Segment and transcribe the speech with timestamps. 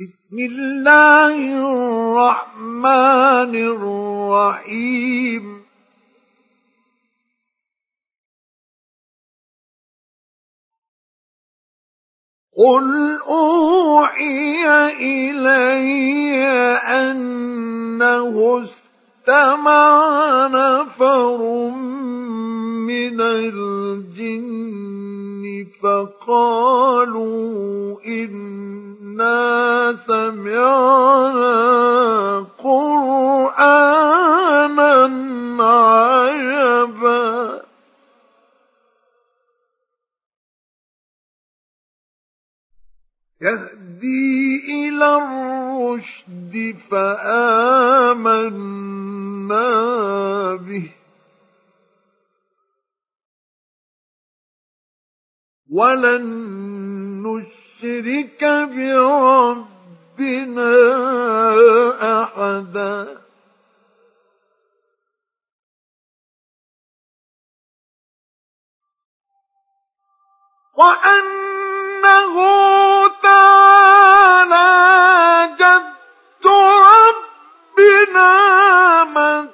[0.00, 1.36] بسم الله
[1.72, 5.44] الرحمن الرحيم.
[12.56, 14.64] قل أوحي
[15.00, 16.36] إلي
[16.76, 19.88] أنه استمع
[20.46, 21.38] نفر
[22.84, 24.66] من الجن
[25.82, 27.36] فقالوا
[28.06, 31.46] إنا سمعنا
[32.58, 34.06] قرآنا
[35.64, 37.62] عجبا.
[43.42, 48.36] يهدي إلى الرشد فآمنا
[50.54, 50.90] به.
[55.70, 56.26] ولن
[57.22, 59.75] نشرك بربنا
[62.02, 63.16] أحدا.
[70.76, 72.36] وأنه
[73.22, 74.66] تعالى
[75.60, 76.46] جد
[77.76, 78.32] ربنا
[79.04, 79.48] ما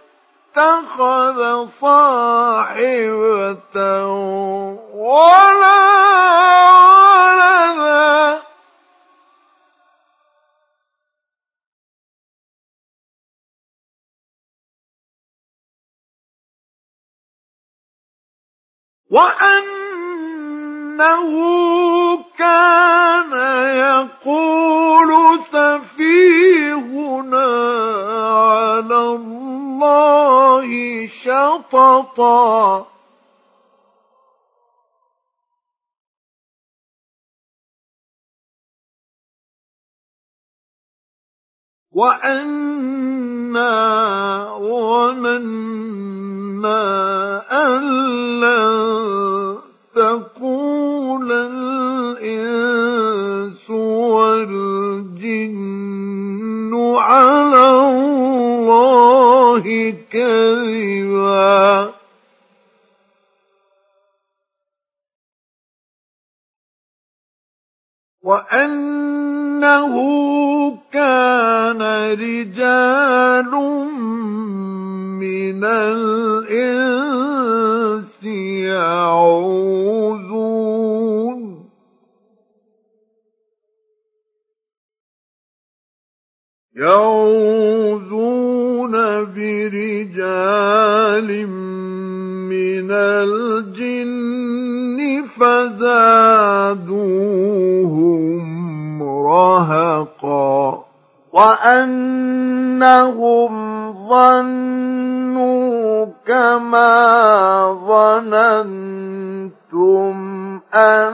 [0.56, 2.86] اتخذ صاحبة
[4.94, 6.01] ولا
[19.12, 21.02] وأنه
[22.38, 23.32] كان
[23.76, 25.10] يقول
[25.52, 27.46] سفيهنا
[28.40, 30.70] على الله
[31.06, 32.86] شططا.
[41.92, 42.52] وأنا
[48.40, 49.58] لن
[49.94, 51.32] تقول
[52.12, 52.90] الإنس
[53.70, 55.42] والجن
[56.98, 59.64] على الله
[60.12, 61.92] كذبا
[69.62, 69.94] وأنه
[70.92, 71.82] كان
[72.18, 73.50] رجال
[75.22, 77.04] من الإنس
[78.66, 79.42] يعوذون.
[86.76, 88.12] يعوذون
[89.34, 90.48] برجال
[92.50, 94.32] من الجن
[95.38, 96.72] فزادوهم
[99.32, 100.84] رهقا
[101.32, 102.72] وأنهم
[104.08, 106.92] ظنوا كما
[107.88, 109.02] ظننتم
[110.74, 111.12] أن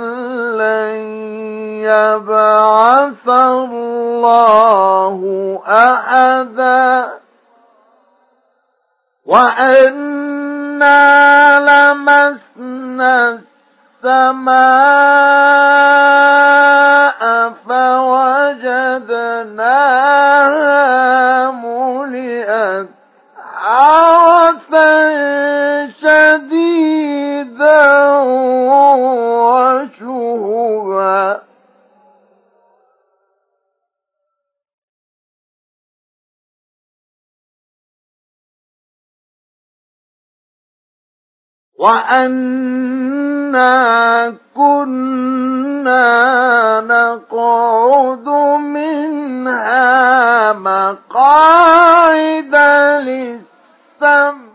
[0.58, 0.96] لن
[1.86, 5.18] يبعث الله
[5.66, 7.08] أحدا
[9.26, 10.98] وأنا
[11.60, 13.38] لمسنا
[14.04, 14.98] السماء
[17.54, 19.08] فوجدناها
[41.78, 43.68] وأنا
[44.54, 46.00] كنا
[46.80, 48.28] نقعد
[48.58, 52.54] منها مقاعد
[53.06, 54.48] للسمع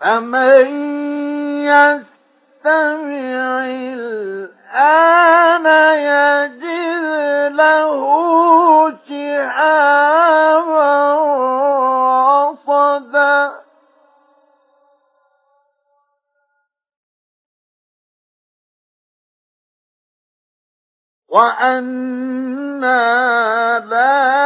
[0.00, 0.66] فمن
[1.64, 3.66] يستمع
[5.94, 6.64] يجد
[7.56, 8.00] له
[9.08, 10.88] شهابا
[12.50, 13.52] رصدا
[22.08, 22.98] وأنا
[23.78, 24.37] لا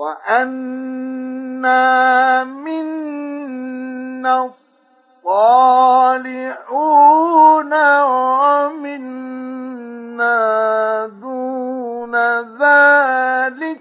[0.00, 1.84] وأنا
[2.44, 4.34] منا
[5.24, 6.52] الصالحون
[8.00, 9.16] ومنا
[11.06, 12.16] دون
[12.62, 13.80] ذلك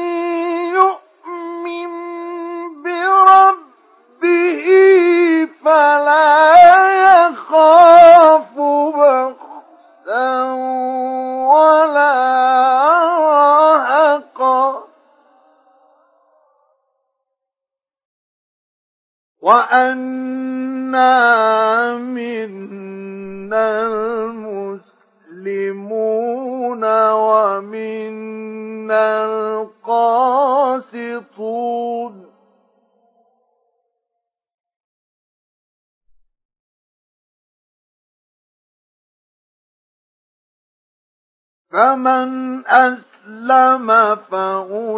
[41.71, 44.89] فمن أسلم فأولئك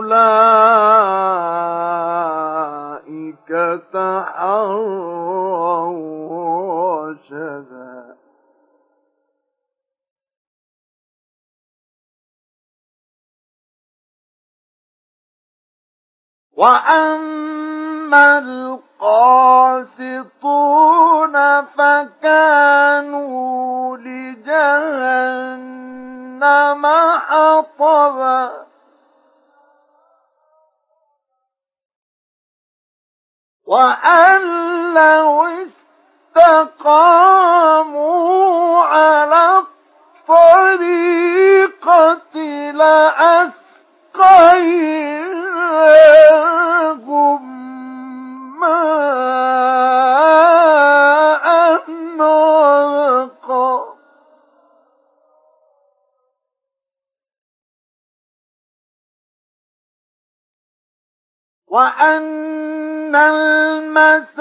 [3.94, 4.72] تحروا
[7.10, 8.16] رشدا.
[16.58, 19.66] وأما القاسطون
[21.66, 23.18] فكانوا
[23.98, 25.81] لجهنم
[26.42, 26.86] جهنم
[27.20, 28.66] حطبا
[33.66, 34.42] وأن
[34.94, 35.48] لو
[36.38, 38.02] استقاموا
[38.84, 39.64] على
[40.30, 41.12] الطريقة
[42.72, 43.62] لأسقيناهم.
[61.82, 64.38] وأن المساجد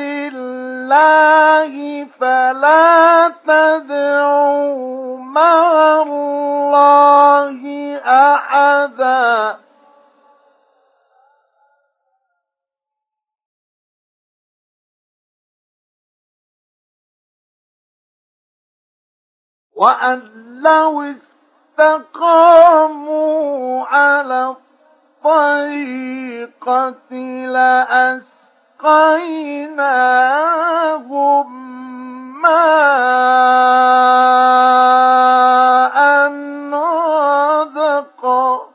[0.00, 1.72] لله
[2.20, 7.60] فلا تدعوا مع الله
[8.04, 9.58] أحدا
[19.76, 20.18] وأن
[20.62, 21.14] لو
[21.78, 24.56] استقاموا على
[25.24, 27.12] الطريقة
[27.46, 28.40] لأسقيناهم
[32.42, 33.60] ماء
[37.70, 38.70] غدقا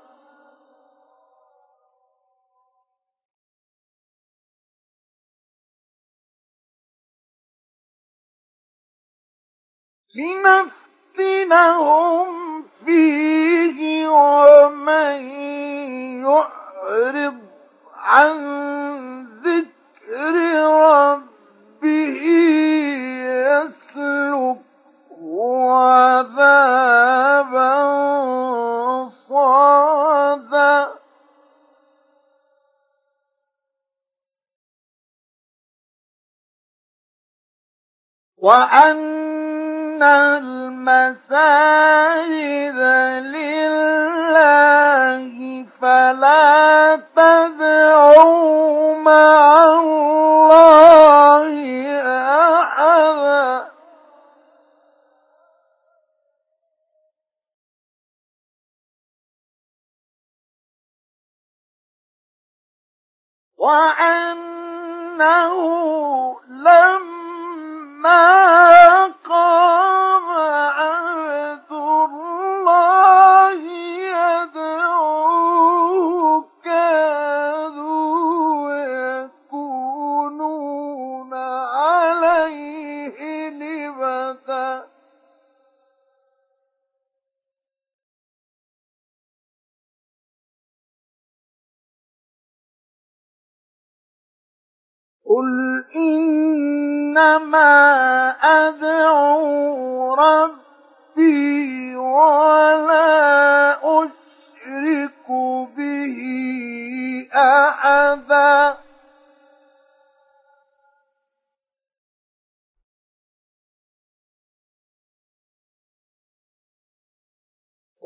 [11.16, 14.05] لنفتنهم فيه
[38.46, 41.20] وأن المساجد
[43.34, 44.46] لله
[45.82, 51.56] فلا تدعوا مع الله
[52.62, 53.72] أحدا
[65.26, 65.75] وأنه
[68.06, 68.45] ما
[98.44, 103.16] أدعو ربي ولا
[103.84, 105.28] أشرك
[105.78, 106.18] به
[107.36, 108.78] أحدا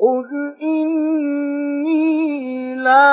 [0.00, 2.10] قل إني
[2.74, 3.10] لا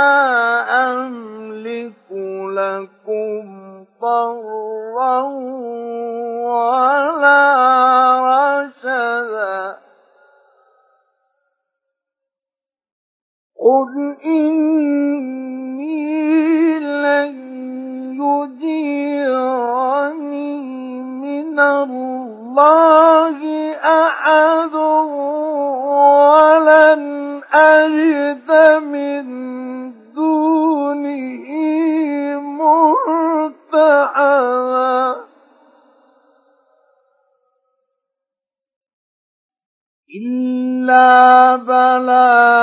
[0.90, 2.12] أملك
[2.56, 5.22] لكم ضرا
[13.88, 15.80] قل إني
[16.80, 17.36] لن
[19.48, 19.82] يجيرني
[21.02, 23.38] من الله
[23.76, 24.76] أحد
[26.36, 27.04] ولن
[27.54, 28.50] أجد
[28.84, 29.26] من
[30.16, 31.48] دونه
[33.40, 34.28] مرتحدا
[40.16, 42.57] إلا بلاغا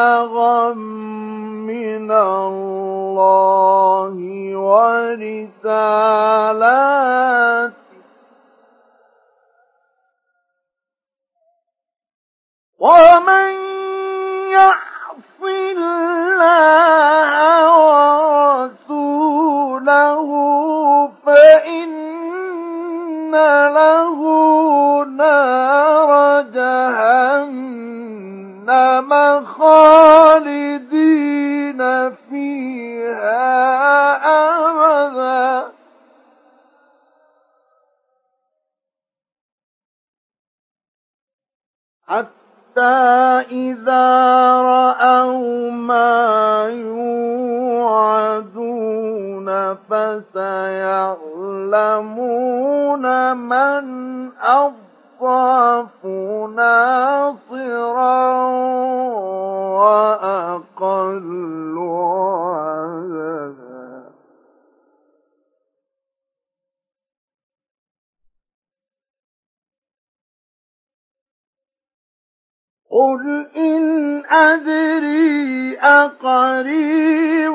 [72.95, 77.53] قل إن أدري أقريب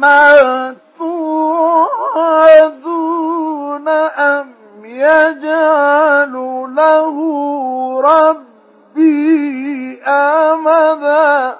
[0.00, 1.88] ما توعدون
[3.88, 6.32] أم يجعل
[6.76, 7.16] له
[8.00, 11.58] ربي أمدا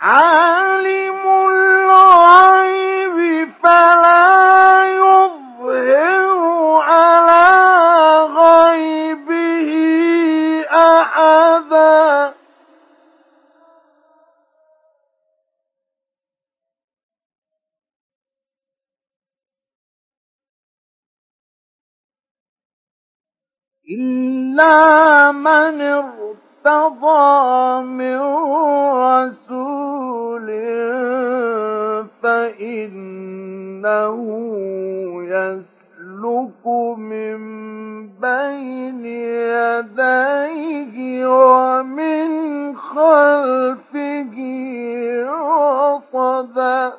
[0.00, 1.19] عالم
[25.32, 28.20] من ارتضى من
[28.96, 30.46] رسول
[32.22, 34.16] فإنه
[35.22, 36.66] يسلك
[36.98, 37.38] من
[38.08, 39.04] بين
[39.54, 42.28] يديه ومن
[42.76, 44.36] خلفه
[45.28, 46.92] رصدا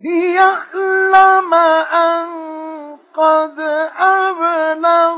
[0.00, 2.26] ليعلم أن
[3.16, 3.60] قد
[3.98, 5.15] أبلغ